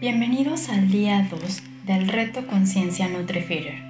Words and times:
Bienvenidos 0.00 0.68
al 0.68 0.92
día 0.92 1.26
2 1.28 1.62
del 1.84 2.06
reto 2.06 2.46
Conciencia 2.46 3.08
NutriFeeder. 3.08 3.82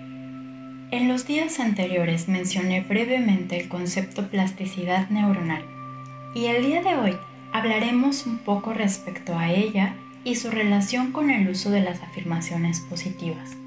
En 0.91 1.07
los 1.07 1.27
días 1.27 1.61
anteriores 1.61 2.29
mencioné 2.29 2.81
brevemente 2.81 3.61
el 3.61 3.69
concepto 3.69 4.27
plasticidad 4.31 5.11
neuronal 5.11 5.63
y 6.35 6.47
el 6.47 6.65
día 6.65 6.83
de 6.83 6.97
hoy 6.97 7.15
hablaremos 7.53 8.25
un 8.25 8.39
poco 8.39 8.73
respecto 8.73 9.37
a 9.37 9.53
ella 9.53 9.97
y 10.25 10.37
su 10.37 10.51
relación 10.51 11.13
con 11.13 11.29
el 11.29 11.47
uso 11.47 11.71
de 11.71 11.83
las 11.83 12.03
afirmaciones 12.03 12.81
positivas. 12.81 13.59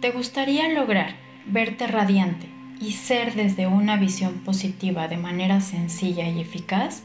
¿Te 0.00 0.10
gustaría 0.10 0.68
lograr 0.70 1.14
verte 1.46 1.86
radiante 1.86 2.48
y 2.80 2.94
ser 2.94 3.34
desde 3.36 3.68
una 3.68 3.96
visión 3.96 4.40
positiva 4.40 5.06
de 5.06 5.18
manera 5.18 5.60
sencilla 5.60 6.28
y 6.28 6.40
eficaz? 6.40 7.04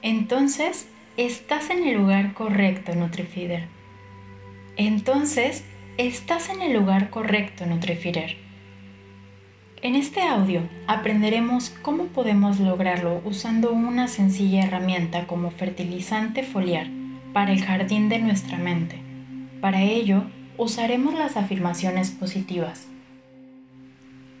Entonces, 0.00 0.88
estás 1.16 1.70
en 1.70 1.86
el 1.86 1.96
lugar 1.96 2.34
correcto, 2.34 2.94
NutriFeeder. 2.94 3.64
Entonces, 4.76 5.64
estás 5.96 6.50
en 6.50 6.60
el 6.60 6.74
lugar 6.74 7.08
correcto, 7.08 7.64
NutriFeeder. 7.64 8.36
En 9.80 9.94
este 9.94 10.20
audio 10.20 10.62
aprenderemos 10.86 11.70
cómo 11.80 12.06
podemos 12.06 12.60
lograrlo 12.60 13.22
usando 13.24 13.72
una 13.72 14.08
sencilla 14.08 14.64
herramienta 14.64 15.26
como 15.26 15.50
fertilizante 15.50 16.42
foliar 16.42 16.88
para 17.32 17.52
el 17.52 17.64
jardín 17.64 18.08
de 18.08 18.18
nuestra 18.18 18.58
mente. 18.58 18.98
Para 19.60 19.82
ello, 19.82 20.24
usaremos 20.58 21.14
las 21.14 21.36
afirmaciones 21.36 22.10
positivas. 22.10 22.88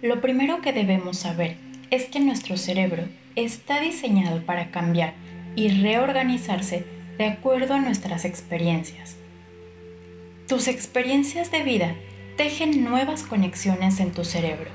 Lo 0.02 0.20
primero 0.20 0.60
que 0.60 0.72
debemos 0.72 1.18
saber 1.18 1.56
es 1.90 2.04
que 2.04 2.20
nuestro 2.20 2.58
cerebro 2.58 3.04
está 3.34 3.80
diseñado 3.80 4.44
para 4.44 4.70
cambiar 4.70 5.14
y 5.56 5.68
reorganizarse 5.68 6.84
de 7.18 7.26
acuerdo 7.26 7.74
a 7.74 7.80
nuestras 7.80 8.24
experiencias. 8.24 9.16
Tus 10.46 10.68
experiencias 10.68 11.50
de 11.50 11.64
vida 11.64 11.96
tejen 12.36 12.84
nuevas 12.84 13.24
conexiones 13.24 13.98
en 13.98 14.12
tu 14.12 14.24
cerebro. 14.24 14.70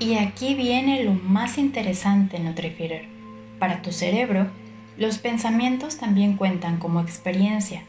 Y 0.00 0.16
aquí 0.16 0.54
viene 0.54 1.04
lo 1.04 1.14
más 1.14 1.56
interesante, 1.56 2.40
Nutrifeeder. 2.40 3.06
Para 3.58 3.80
tu 3.80 3.92
cerebro, 3.92 4.48
los 4.98 5.18
pensamientos 5.18 5.96
también 5.96 6.36
cuentan 6.36 6.78
como 6.78 7.00
experiencia. 7.00 7.84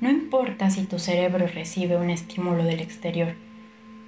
No 0.00 0.08
importa 0.08 0.70
si 0.70 0.84
tu 0.84 0.98
cerebro 0.98 1.46
recibe 1.46 1.96
un 1.96 2.10
estímulo 2.10 2.64
del 2.64 2.80
exterior, 2.80 3.34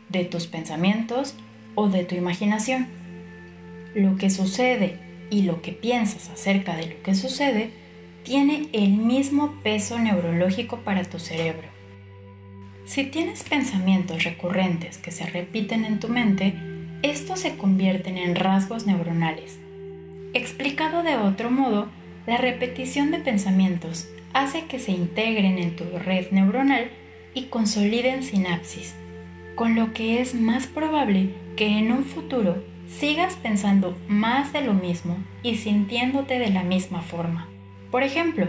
de 0.09 0.25
tus 0.25 0.47
pensamientos 0.47 1.35
o 1.75 1.89
de 1.89 2.05
tu 2.05 2.15
imaginación. 2.15 2.87
Lo 3.95 4.17
que 4.17 4.31
sucede 4.31 4.99
y 5.31 5.43
lo 5.43 5.63
que 5.63 5.73
piensas 5.73 6.31
acerca 6.31 6.77
de 6.77 6.87
lo 6.87 7.03
que 7.03 7.15
sucede 7.15 7.71
tiene 8.23 8.69
el 8.73 8.91
mismo 8.91 9.55
peso 9.63 9.99
neurológico 9.99 10.79
para 10.79 11.05
tu 11.05 11.19
cerebro. 11.19 11.69
Si 12.87 13.05
tienes 13.05 13.43
pensamientos 13.43 14.25
recurrentes 14.25 14.99
que 14.99 15.11
se 15.11 15.27
repiten 15.27 15.85
en 15.85 16.01
tu 16.01 16.09
mente, 16.09 16.55
estos 17.03 17.41
se 17.41 17.57
convierten 17.57 18.19
en 18.19 18.35
rasgos 18.35 18.87
neuronales. 18.87 19.59
Explicado 20.33 21.03
de 21.03 21.17
otro 21.17 21.51
modo, 21.51 21.89
la 22.27 22.39
repetición 22.39 23.11
de 23.11 23.19
pensamientos 23.19 24.09
hace 24.33 24.65
que 24.65 24.79
se 24.79 24.93
integren 24.93 25.59
en 25.59 25.77
tu 25.77 25.85
red 25.99 26.31
neuronal 26.31 26.91
y 27.35 27.45
consoliden 27.45 28.23
sinapsis, 28.23 28.95
con 29.55 29.75
lo 29.75 29.93
que 29.93 30.21
es 30.21 30.35
más 30.35 30.67
probable 30.67 31.35
que 31.57 31.79
en 31.79 31.93
un 31.93 32.05
futuro 32.05 32.65
sigas 32.89 33.35
pensando 33.37 33.97
más 34.09 34.53
de 34.53 34.63
lo 34.63 34.75
mismo 34.75 35.17
y 35.43 35.57
sintiéndote 35.57 36.39
de 36.39 36.51
la 36.51 36.63
misma 36.63 37.03
forma. 37.03 37.49
Por 37.91 38.03
ejemplo, 38.03 38.49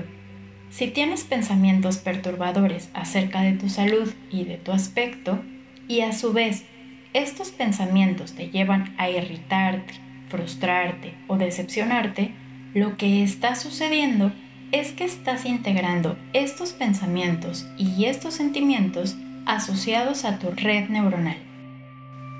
si 0.69 0.87
tienes 0.87 1.23
pensamientos 1.23 1.97
perturbadores 1.97 2.89
acerca 2.93 3.41
de 3.41 3.53
tu 3.53 3.69
salud 3.69 4.11
y 4.29 4.43
de 4.43 4.57
tu 4.57 4.71
aspecto, 4.71 5.41
y 5.87 6.01
a 6.01 6.13
su 6.13 6.33
vez 6.33 6.65
estos 7.13 7.51
pensamientos 7.51 8.33
te 8.33 8.49
llevan 8.49 8.93
a 8.97 9.09
irritarte, 9.09 9.93
frustrarte 10.29 11.13
o 11.27 11.37
decepcionarte, 11.37 12.33
lo 12.73 12.97
que 12.97 13.23
está 13.23 13.55
sucediendo 13.55 14.33
es 14.71 14.91
que 14.91 15.05
estás 15.05 15.45
integrando 15.45 16.17
estos 16.33 16.73
pensamientos 16.73 17.65
y 17.77 18.05
estos 18.05 18.33
sentimientos 18.33 19.15
asociados 19.45 20.25
a 20.25 20.39
tu 20.39 20.49
red 20.51 20.89
neuronal. 20.89 21.37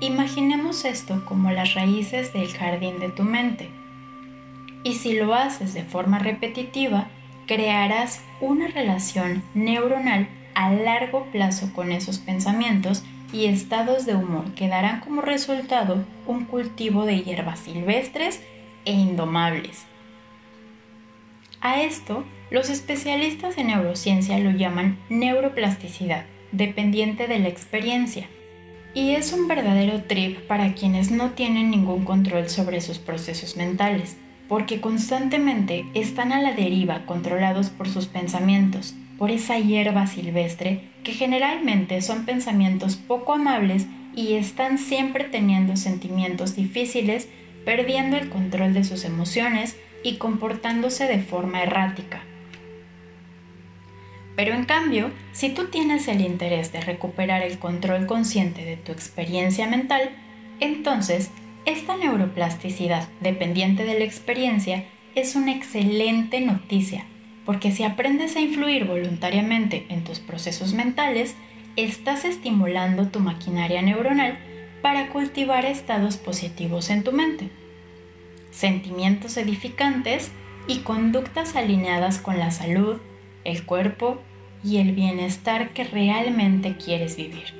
Imaginemos 0.00 0.84
esto 0.84 1.24
como 1.24 1.50
las 1.50 1.72
raíces 1.72 2.34
del 2.34 2.52
jardín 2.52 2.98
de 2.98 3.08
tu 3.08 3.22
mente. 3.22 3.70
Y 4.84 4.94
si 4.96 5.14
lo 5.14 5.32
haces 5.32 5.72
de 5.72 5.84
forma 5.84 6.18
repetitiva, 6.18 7.08
crearás 7.46 8.20
una 8.42 8.68
relación 8.68 9.42
neuronal 9.54 10.28
a 10.54 10.70
largo 10.70 11.24
plazo 11.32 11.72
con 11.72 11.92
esos 11.92 12.18
pensamientos 12.18 13.04
y 13.32 13.46
estados 13.46 14.04
de 14.04 14.14
humor 14.14 14.52
que 14.54 14.68
darán 14.68 15.00
como 15.00 15.22
resultado 15.22 16.04
un 16.26 16.44
cultivo 16.44 17.06
de 17.06 17.22
hierbas 17.22 17.60
silvestres 17.60 18.42
e 18.84 18.92
indomables. 18.92 19.86
A 21.62 21.80
esto, 21.80 22.22
los 22.50 22.68
especialistas 22.68 23.56
en 23.56 23.68
neurociencia 23.68 24.38
lo 24.38 24.50
llaman 24.50 24.98
neuroplasticidad, 25.08 26.26
dependiente 26.52 27.28
de 27.28 27.38
la 27.38 27.48
experiencia 27.48 28.28
y 28.96 29.10
es 29.10 29.34
un 29.34 29.46
verdadero 29.46 30.04
trip 30.04 30.38
para 30.46 30.72
quienes 30.72 31.10
no 31.10 31.32
tienen 31.32 31.70
ningún 31.70 32.06
control 32.06 32.48
sobre 32.48 32.80
sus 32.80 32.98
procesos 32.98 33.54
mentales, 33.54 34.16
porque 34.48 34.80
constantemente 34.80 35.84
están 35.92 36.32
a 36.32 36.40
la 36.40 36.54
deriva 36.54 37.04
controlados 37.04 37.68
por 37.68 37.90
sus 37.90 38.06
pensamientos, 38.06 38.94
por 39.18 39.30
esa 39.30 39.58
hierba 39.58 40.06
silvestre 40.06 40.88
que 41.04 41.12
generalmente 41.12 42.00
son 42.00 42.24
pensamientos 42.24 42.96
poco 42.96 43.34
amables 43.34 43.86
y 44.14 44.32
están 44.32 44.78
siempre 44.78 45.24
teniendo 45.24 45.76
sentimientos 45.76 46.56
difíciles, 46.56 47.28
perdiendo 47.66 48.16
el 48.16 48.30
control 48.30 48.72
de 48.72 48.84
sus 48.84 49.04
emociones 49.04 49.76
y 50.04 50.16
comportándose 50.16 51.06
de 51.06 51.18
forma 51.18 51.62
errática. 51.62 52.22
Pero 54.36 54.54
en 54.54 54.66
cambio, 54.66 55.10
si 55.32 55.48
tú 55.48 55.68
tienes 55.68 56.06
el 56.08 56.20
interés 56.20 56.70
de 56.70 56.82
recuperar 56.82 57.42
el 57.42 57.58
control 57.58 58.06
consciente 58.06 58.64
de 58.64 58.76
tu 58.76 58.92
experiencia 58.92 59.66
mental, 59.66 60.10
entonces 60.60 61.30
esta 61.64 61.96
neuroplasticidad 61.96 63.08
dependiente 63.20 63.84
de 63.84 63.98
la 63.98 64.04
experiencia 64.04 64.84
es 65.14 65.34
una 65.34 65.52
excelente 65.52 66.42
noticia, 66.42 67.06
porque 67.46 67.72
si 67.72 67.82
aprendes 67.82 68.36
a 68.36 68.40
influir 68.40 68.84
voluntariamente 68.84 69.86
en 69.88 70.04
tus 70.04 70.20
procesos 70.20 70.74
mentales, 70.74 71.34
estás 71.76 72.26
estimulando 72.26 73.08
tu 73.08 73.20
maquinaria 73.20 73.80
neuronal 73.80 74.38
para 74.82 75.08
cultivar 75.08 75.64
estados 75.64 76.18
positivos 76.18 76.90
en 76.90 77.02
tu 77.02 77.12
mente, 77.12 77.48
sentimientos 78.50 79.36
edificantes 79.38 80.30
y 80.68 80.78
conductas 80.80 81.56
alineadas 81.56 82.18
con 82.18 82.38
la 82.38 82.50
salud, 82.50 83.00
el 83.44 83.64
cuerpo 83.64 84.20
y 84.64 84.78
el 84.78 84.92
bienestar 84.92 85.70
que 85.70 85.84
realmente 85.84 86.76
quieres 86.76 87.16
vivir. 87.16 87.54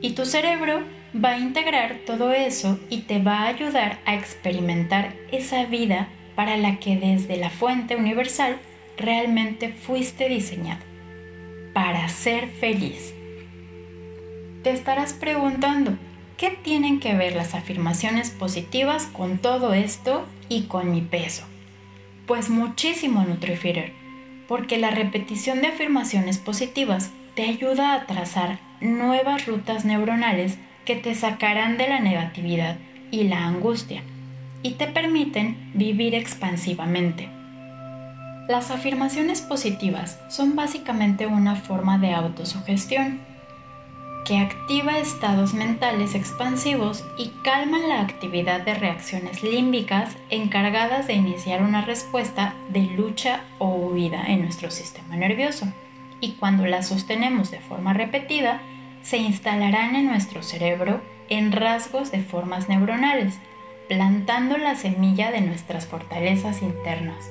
Y 0.00 0.10
tu 0.10 0.24
cerebro 0.24 0.82
va 1.14 1.30
a 1.30 1.38
integrar 1.38 2.00
todo 2.06 2.32
eso 2.32 2.78
y 2.88 3.02
te 3.02 3.20
va 3.20 3.40
a 3.40 3.48
ayudar 3.48 3.98
a 4.04 4.14
experimentar 4.14 5.14
esa 5.32 5.66
vida 5.66 6.08
para 6.34 6.56
la 6.56 6.78
que 6.78 6.96
desde 6.96 7.36
la 7.36 7.50
fuente 7.50 7.96
universal 7.96 8.56
realmente 8.96 9.72
fuiste 9.72 10.28
diseñado, 10.28 10.80
para 11.74 12.08
ser 12.08 12.48
feliz. 12.48 13.14
Te 14.62 14.70
estarás 14.70 15.12
preguntando, 15.12 15.96
¿qué 16.36 16.50
tienen 16.50 17.00
que 17.00 17.14
ver 17.14 17.34
las 17.34 17.54
afirmaciones 17.54 18.30
positivas 18.30 19.06
con 19.06 19.38
todo 19.38 19.74
esto 19.74 20.26
y 20.48 20.62
con 20.62 20.92
mi 20.92 21.00
peso? 21.00 21.44
Pues 22.26 22.48
muchísimo, 22.48 23.24
Nutrifeeder 23.24 23.99
porque 24.50 24.78
la 24.78 24.90
repetición 24.90 25.60
de 25.60 25.68
afirmaciones 25.68 26.38
positivas 26.38 27.12
te 27.36 27.44
ayuda 27.44 27.94
a 27.94 28.06
trazar 28.06 28.58
nuevas 28.80 29.46
rutas 29.46 29.84
neuronales 29.84 30.58
que 30.84 30.96
te 30.96 31.14
sacarán 31.14 31.78
de 31.78 31.86
la 31.86 32.00
negatividad 32.00 32.76
y 33.12 33.28
la 33.28 33.46
angustia 33.46 34.02
y 34.64 34.72
te 34.72 34.88
permiten 34.88 35.70
vivir 35.74 36.16
expansivamente. 36.16 37.28
Las 38.48 38.72
afirmaciones 38.72 39.40
positivas 39.40 40.18
son 40.28 40.56
básicamente 40.56 41.28
una 41.28 41.54
forma 41.54 41.98
de 41.98 42.12
autosugestión 42.12 43.20
que 44.24 44.38
activa 44.38 44.98
estados 44.98 45.54
mentales 45.54 46.14
expansivos 46.14 47.04
y 47.16 47.28
calman 47.42 47.88
la 47.88 48.00
actividad 48.00 48.60
de 48.60 48.74
reacciones 48.74 49.42
límbicas 49.42 50.16
encargadas 50.28 51.06
de 51.06 51.14
iniciar 51.14 51.62
una 51.62 51.82
respuesta 51.82 52.54
de 52.68 52.82
lucha 52.82 53.44
o 53.58 53.68
huida 53.68 54.24
en 54.26 54.42
nuestro 54.42 54.70
sistema 54.70 55.16
nervioso. 55.16 55.66
Y 56.20 56.32
cuando 56.32 56.66
las 56.66 56.88
sostenemos 56.88 57.50
de 57.50 57.60
forma 57.60 57.94
repetida, 57.94 58.60
se 59.02 59.16
instalarán 59.16 59.96
en 59.96 60.06
nuestro 60.06 60.42
cerebro 60.42 61.00
en 61.30 61.52
rasgos 61.52 62.10
de 62.10 62.22
formas 62.22 62.68
neuronales, 62.68 63.38
plantando 63.88 64.58
la 64.58 64.76
semilla 64.76 65.30
de 65.30 65.40
nuestras 65.40 65.86
fortalezas 65.86 66.62
internas. 66.62 67.30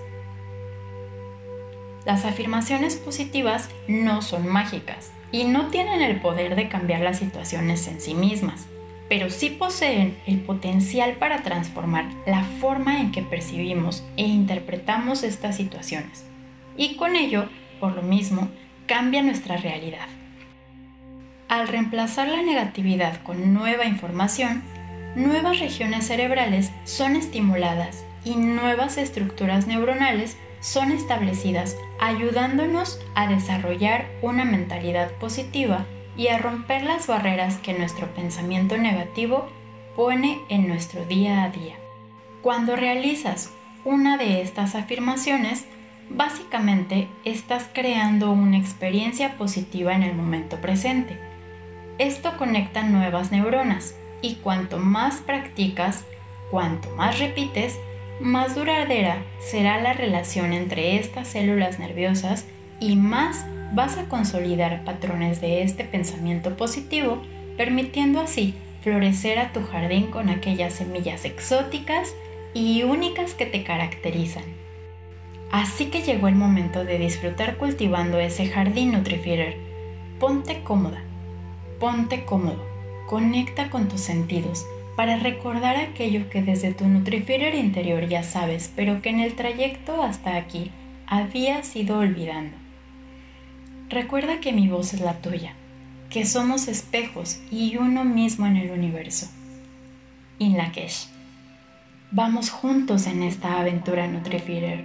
Las 2.06 2.25
afirmaciones 2.25 2.95
positivas 2.95 3.69
no 3.88 4.21
son 4.21 4.47
mágicas 4.47 5.12
y 5.31 5.44
no 5.44 5.68
tienen 5.68 6.02
el 6.02 6.20
poder 6.20 6.56
de 6.56 6.70
cambiar 6.70 7.02
las 7.02 7.20
situaciones 7.20 7.88
en 7.88 8.02
sí 8.02 8.14
mismas, 8.14 8.68
pero 9.10 9.30
sí 9.30 9.50
poseen 9.50 10.18
el 10.28 10.40
potencial 10.40 11.14
para 11.14 11.44
transformar 11.44 12.06
la 12.26 12.44
forma 12.44 13.00
en 13.00 13.12
que 13.12 13.22
percibimos 13.22 14.04
e 14.18 14.24
interpretamos 14.24 15.24
estas 15.24 15.56
situaciones. 15.58 16.26
Y 16.78 16.96
con 16.96 17.16
ello, 17.16 17.50
por 17.80 17.96
lo 17.96 18.02
mismo, 18.02 18.50
cambia 18.86 19.22
nuestra 19.22 19.58
realidad. 19.58 20.08
Al 21.48 21.68
reemplazar 21.68 22.28
la 22.28 22.44
negatividad 22.44 23.22
con 23.24 23.54
nueva 23.54 23.86
información, 23.86 24.64
nuevas 25.16 25.60
regiones 25.60 26.06
cerebrales 26.06 26.72
son 26.84 27.16
estimuladas 27.16 28.04
y 28.24 28.36
nuevas 28.36 28.98
estructuras 28.98 29.66
neuronales 29.66 30.38
son 30.60 30.92
establecidas, 30.92 31.78
ayudándonos 32.00 33.00
a 33.16 33.28
desarrollar 33.28 34.10
una 34.22 34.46
mentalidad 34.46 35.12
positiva 35.14 35.86
y 36.18 36.28
a 36.28 36.38
romper 36.38 36.84
las 36.84 37.08
barreras 37.08 37.58
que 37.58 37.74
nuestro 37.74 38.08
pensamiento 38.14 38.78
negativo 38.78 39.48
pone 39.96 40.40
en 40.50 40.68
nuestro 40.68 41.06
día 41.06 41.44
a 41.44 41.50
día. 41.50 41.76
Cuando 42.42 42.76
realizas 42.76 43.52
una 43.86 44.18
de 44.18 44.42
estas 44.42 44.76
afirmaciones, 44.76 45.66
básicamente 46.10 47.08
estás 47.24 47.70
creando 47.74 48.32
una 48.32 48.58
experiencia 48.58 49.38
positiva 49.38 49.94
en 49.94 50.04
el 50.04 50.16
momento 50.16 50.60
presente. 50.60 51.18
Esto 51.98 52.38
conecta 52.38 52.84
nuevas 52.84 53.32
neuronas 53.32 53.96
y 54.22 54.36
cuanto 54.36 54.78
más 54.78 55.18
practicas, 55.18 56.06
cuanto 56.52 56.90
más 56.96 57.20
repites, 57.20 57.78
más 58.19 58.56
duradera 58.56 59.24
será 59.39 59.81
la 59.81 59.94
relación 59.94 60.54
entre 60.54 60.98
estas 60.98 61.27
células 61.27 61.80
nerviosas 61.80 62.45
y 62.80 62.95
más 62.95 63.45
vas 63.74 63.98
a 63.98 64.06
consolidar 64.06 64.83
patrones 64.83 65.42
de 65.42 65.63
este 65.63 65.83
pensamiento 65.83 66.57
positivo, 66.57 67.21
permitiendo 67.57 68.19
así 68.19 68.56
florecer 68.81 69.39
a 69.39 69.51
tu 69.51 69.63
jardín 69.63 70.07
con 70.07 70.30
aquellas 70.30 70.74
semillas 70.74 71.25
exóticas 71.25 72.13
y 72.54 72.83
únicas 72.83 73.33
que 73.33 73.45
te 73.45 73.63
caracterizan. 73.63 74.44
Así 75.51 75.86
que 75.86 76.01
llegó 76.01 76.27
el 76.27 76.36
momento 76.36 76.86
de 76.86 77.00
disfrutar 77.00 77.57
cultivando 77.57 78.19
ese 78.19 78.48
jardín 78.48 78.92
Nutrifeeder. 78.92 79.57
Ponte 80.19 80.62
cómoda, 80.63 81.01
ponte 81.80 82.25
cómodo, 82.25 82.63
conecta 83.07 83.69
con 83.69 83.88
tus 83.88 84.01
sentidos 84.01 84.65
para 85.00 85.16
recordar 85.16 85.78
aquello 85.78 86.30
que 86.30 86.42
desde 86.42 86.74
tu 86.74 86.86
Nutrifeeder 86.86 87.56
interior 87.56 88.10
ya 88.10 88.22
sabes, 88.22 88.69
pero 88.75 89.01
que 89.01 89.07
en 89.07 89.22
el 89.22 89.34
trayecto 89.34 90.04
hasta 90.04 90.36
aquí 90.36 90.72
habías 91.07 91.74
ido 91.78 92.00
olvidando. 92.00 92.57
Recuerda 93.88 94.42
que 94.42 94.51
mi 94.51 94.68
voz 94.68 94.94
es 94.94 95.00
la 95.00 95.13
tuya, 95.22 95.54
que 96.10 96.25
somos 96.25 96.68
espejos 96.68 97.40
y 97.50 97.78
uno 97.78 98.04
mismo 98.04 98.46
en 98.46 98.57
el 98.57 98.72
universo. 98.72 99.30
Inlakesh. 100.38 101.07
Vamos 102.12 102.50
juntos 102.50 103.07
en 103.07 103.24
esta 103.24 103.57
aventura 103.57 104.06
Nutrifeeder. 104.06 104.84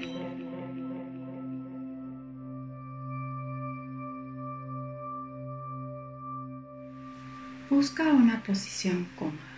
Busca 7.68 8.04
una 8.12 8.44
posición 8.44 9.08
cómoda. 9.18 9.53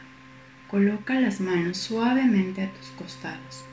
Coloca 0.69 1.21
las 1.21 1.41
manos 1.41 1.77
suavemente 1.77 2.63
a 2.63 2.73
tus 2.73 2.89
costados, 2.99 3.65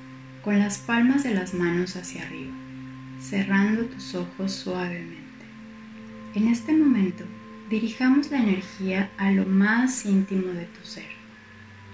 con 0.44 0.60
las 0.60 0.78
palmas 0.78 1.24
de 1.24 1.34
las 1.34 1.56
manos 1.56 1.96
hacia 1.96 2.22
arriba, 2.22 2.54
cerrando 3.20 3.86
tus 3.86 4.14
ojos 4.14 4.52
suavemente. 4.52 5.24
En 6.36 6.48
este 6.48 6.72
momento, 6.74 7.24
dirijamos 7.70 8.30
la 8.30 8.40
energía 8.40 9.10
a 9.18 9.32
lo 9.32 9.46
más 9.46 10.06
íntimo 10.06 10.54
de 10.54 10.66
tu 10.66 10.86
ser, 10.86 11.10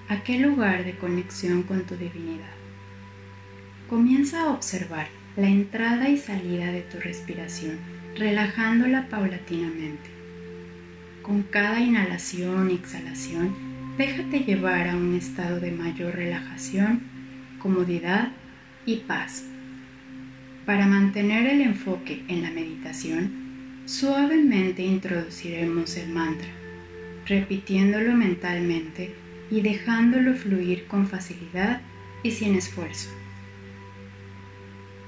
aquel 0.09 0.41
lugar 0.41 0.83
de 0.83 0.97
conexión 0.97 1.63
con 1.63 1.83
tu 1.83 1.95
divinidad. 1.95 2.51
Comienza 3.89 4.41
a 4.41 4.49
observar 4.49 5.07
la 5.37 5.47
entrada 5.47 6.09
y 6.09 6.17
salida 6.17 6.73
de 6.73 6.81
tu 6.81 6.99
respiración, 6.99 7.77
relajándola 8.17 9.07
paulatinamente. 9.07 10.09
Con 11.21 11.43
cada 11.43 11.79
inhalación 11.79 12.69
y 12.71 12.75
exhalación, 12.75 13.68
déjate 13.99 14.45
llevar 14.45 14.87
a 14.87 14.95
un 14.95 15.13
estado 15.13 15.59
de 15.59 15.71
mayor 15.71 16.15
relajación, 16.15 17.01
comodidad 17.61 18.29
y 18.85 18.95
paz. 18.99 19.43
Para 20.65 20.87
mantener 20.87 21.45
el 21.47 21.59
enfoque 21.59 22.23
en 22.29 22.43
la 22.43 22.49
meditación, 22.49 23.81
suavemente 23.83 24.83
introduciremos 24.83 25.97
el 25.97 26.11
mantra, 26.11 26.47
repitiéndolo 27.25 28.15
mentalmente 28.15 29.13
y 29.51 29.59
dejándolo 29.59 30.33
fluir 30.33 30.87
con 30.87 31.05
facilidad 31.05 31.81
y 32.23 32.31
sin 32.31 32.55
esfuerzo. 32.55 33.09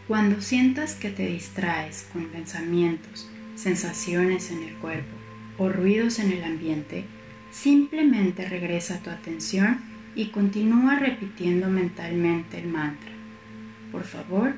Cuando 0.06 0.42
sientas 0.42 0.96
que 0.96 1.12
te 1.12 1.28
distraes 1.28 2.10
con 2.12 2.26
pensamientos, 2.26 3.32
sensaciones 3.56 4.52
en 4.52 4.64
el 4.64 4.76
cuerpo 4.76 5.16
o 5.58 5.70
ruidos 5.70 6.20
en 6.20 6.34
el 6.34 6.44
ambiente, 6.44 7.06
Simplemente 7.52 8.48
regresa 8.48 9.04
tu 9.04 9.10
atención 9.10 9.82
y 10.16 10.28
continúa 10.28 10.98
repitiendo 10.98 11.68
mentalmente 11.68 12.60
el 12.60 12.68
mantra. 12.68 13.12
Por 13.92 14.04
favor, 14.04 14.54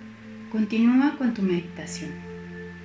continúa 0.52 1.18
con 1.18 1.34
tu 1.34 1.42
meditación. 1.42 2.12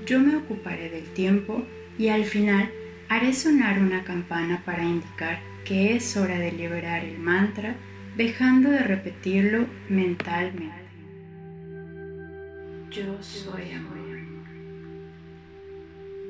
Yo 0.07 0.19
me 0.19 0.37
ocuparé 0.37 0.89
del 0.89 1.05
tiempo 1.13 1.63
y 1.99 2.09
al 2.09 2.25
final 2.25 2.71
haré 3.11 3.35
sonar 3.35 3.79
una 3.79 4.03
campana 4.05 4.63
para 4.65 4.83
indicar 4.83 5.41
que 5.67 5.95
es 5.95 6.17
hora 6.17 6.39
de 6.39 6.53
liberar 6.53 7.05
el 7.05 7.19
mantra 7.19 7.77
dejando 8.17 8.71
de 8.71 8.79
repetirlo 8.79 9.67
mentalmente. 9.91 10.75
Yo 12.91 13.23
soy 13.23 13.73
amor. 13.73 13.99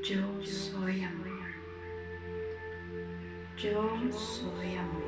Yo 0.02 0.44
soy 0.44 1.02
amor. 1.04 1.27
Yo 3.60 3.72
soy 4.12 4.76
amor. 4.76 5.07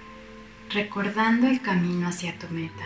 recordando 0.73 1.47
el 1.47 1.61
camino 1.61 2.07
hacia 2.07 2.37
tu 2.37 2.47
meta. 2.47 2.83